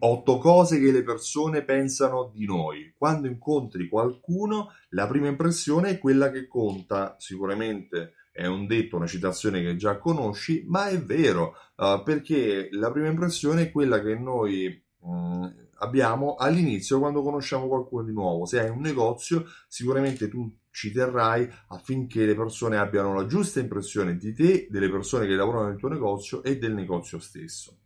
[0.00, 2.94] Otto cose che le persone pensano di noi.
[2.96, 7.16] Quando incontri qualcuno, la prima impressione è quella che conta.
[7.18, 12.90] Sicuramente è un detto, una citazione che già conosci, ma è vero, uh, perché la
[12.92, 15.44] prima impressione è quella che noi Mm,
[15.78, 18.46] abbiamo all'inizio quando conosciamo qualcuno di nuovo.
[18.46, 24.16] Se hai un negozio, sicuramente tu ci terrai affinché le persone abbiano la giusta impressione
[24.16, 27.76] di te, delle persone che lavorano nel tuo negozio e del negozio stesso.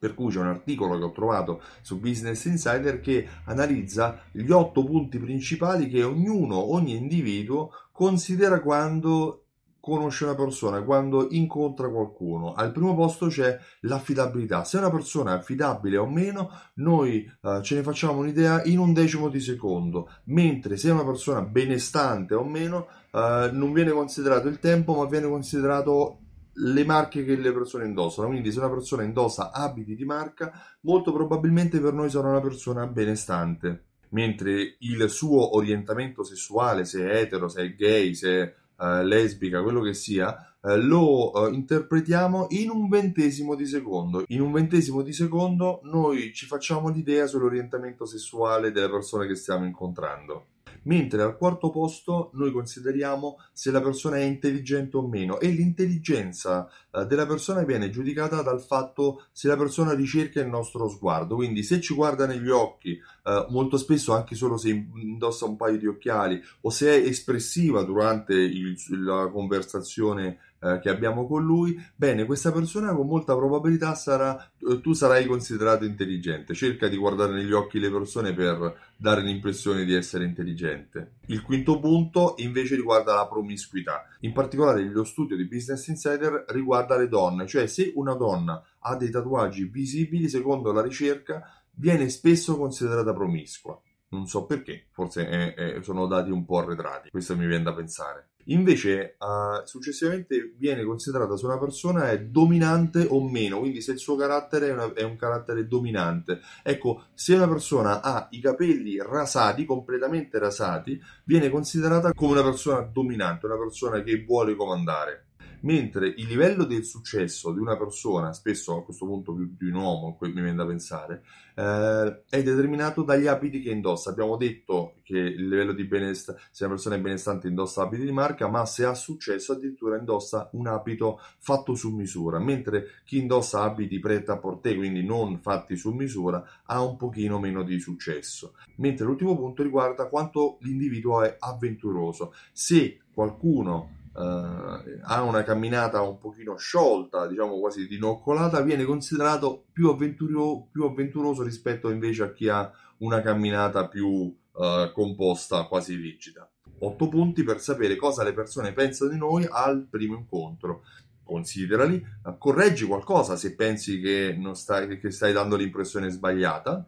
[0.00, 4.82] Per cui c'è un articolo che ho trovato su Business Insider che analizza gli otto
[4.82, 9.44] punti principali che ognuno, ogni individuo considera quando
[9.80, 12.54] conosce una persona, quando incontra qualcuno.
[12.54, 14.64] Al primo posto c'è l'affidabilità.
[14.64, 18.92] Se una persona è affidabile o meno, noi uh, ce ne facciamo un'idea in un
[18.92, 24.48] decimo di secondo, mentre se è una persona benestante o meno, uh, non viene considerato
[24.48, 26.18] il tempo, ma viene considerato
[26.60, 28.28] le marche che le persone indossano.
[28.28, 32.86] Quindi, se una persona indossa abiti di marca, molto probabilmente per noi sarà una persona
[32.86, 33.84] benestante.
[34.10, 39.62] Mentre il suo orientamento sessuale, se è etero, se è gay, se è eh, lesbica,
[39.62, 44.24] quello che sia, eh, lo eh, interpretiamo in un ventesimo di secondo.
[44.28, 49.64] In un ventesimo di secondo noi ci facciamo l'idea sull'orientamento sessuale delle persone che stiamo
[49.64, 50.46] incontrando
[50.82, 56.68] mentre al quarto posto noi consideriamo se la persona è intelligente o meno e l'intelligenza
[56.92, 61.62] eh, della persona viene giudicata dal fatto se la persona ricerca il nostro sguardo, quindi
[61.62, 65.86] se ci guarda negli occhi, eh, molto spesso anche solo se indossa un paio di
[65.86, 72.26] occhiali o se è espressiva durante il, la conversazione eh, che abbiamo con lui, bene,
[72.26, 76.54] questa persona con molta probabilità sarà, eh, tu sarai considerato intelligente.
[76.54, 81.14] Cerca di guardare negli occhi le persone per dare l'impressione di essere intelligente.
[81.26, 84.06] Il quinto punto invece riguarda la promiscuità.
[84.20, 88.96] In particolare lo studio di Business Insider riguarda le donne, cioè se una donna ha
[88.96, 91.42] dei tatuaggi visibili, secondo la ricerca,
[91.76, 93.80] viene spesso considerata promiscua.
[94.10, 97.72] Non so perché, forse è, è, sono dati un po' arretrati, questo mi viene da
[97.72, 98.30] pensare.
[98.46, 103.98] Invece, uh, successivamente viene considerata se una persona è dominante o meno, quindi se il
[103.98, 106.40] suo carattere è, una, è, un carattere dominante.
[106.62, 112.80] Ecco, se una persona ha i capelli rasati, completamente rasati, viene considerata come una persona
[112.80, 115.26] dominante, una persona che vuole comandare
[115.60, 119.74] mentre il livello del successo di una persona, spesso a questo punto più di un
[119.74, 121.22] uomo, mi viene da pensare,
[121.54, 124.10] eh, è determinato dagli abiti che indossa.
[124.10, 128.12] Abbiamo detto che il livello di benessere, se una persona è benestante indossa abiti di
[128.12, 133.62] marca, ma se ha successo addirittura indossa un abito fatto su misura, mentre chi indossa
[133.62, 138.54] abiti preta a porter, quindi non fatti su misura, ha un pochino meno di successo.
[138.76, 142.32] Mentre l'ultimo punto riguarda quanto l'individuo è avventuroso.
[142.52, 149.88] Se qualcuno Uh, ha una camminata un pochino sciolta, diciamo quasi dinoccolata, viene considerato più,
[149.88, 156.50] avventuro, più avventuroso rispetto invece a chi ha una camminata più uh, composta, quasi rigida.
[156.82, 160.82] 8 punti per sapere cosa le persone pensano di noi al primo incontro.
[161.22, 162.04] Considerali,
[162.38, 166.84] correggi qualcosa se pensi che, stai, che stai dando l'impressione sbagliata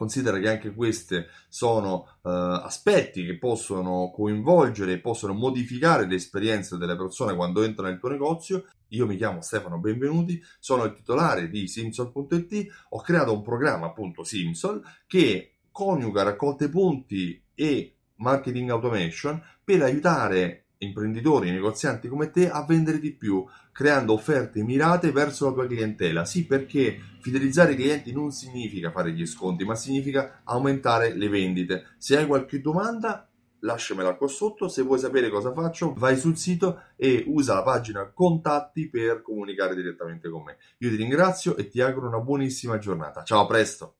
[0.00, 6.96] considera che anche questi sono uh, aspetti che possono coinvolgere e possono modificare l'esperienza delle
[6.96, 8.64] persone quando entrano nel tuo negozio.
[8.88, 14.24] Io mi chiamo Stefano Benvenuti, sono il titolare di Simsol.it, ho creato un programma appunto
[14.24, 22.64] Simsol che coniuga raccolte punti e marketing automation per aiutare imprenditori, negozianti come te a
[22.64, 26.24] vendere di più, creando offerte mirate verso la tua clientela.
[26.24, 31.94] Sì, perché fidelizzare i clienti non significa fare gli sconti, ma significa aumentare le vendite.
[31.98, 33.28] Se hai qualche domanda,
[33.60, 34.68] lasciamela qua sotto.
[34.68, 39.74] Se vuoi sapere cosa faccio, vai sul sito e usa la pagina contatti per comunicare
[39.74, 40.56] direttamente con me.
[40.78, 43.22] Io ti ringrazio e ti auguro una buonissima giornata.
[43.22, 43.99] Ciao, a presto!